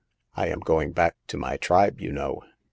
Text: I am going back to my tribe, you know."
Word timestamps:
I 0.35 0.47
am 0.47 0.61
going 0.61 0.93
back 0.93 1.15
to 1.27 1.37
my 1.37 1.57
tribe, 1.57 2.01
you 2.01 2.11
know." 2.11 2.41